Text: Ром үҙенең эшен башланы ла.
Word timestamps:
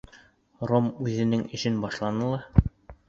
Ром 0.71 0.87
үҙенең 1.07 1.43
эшен 1.59 1.77
башланы 1.85 2.31
ла. 2.33 2.43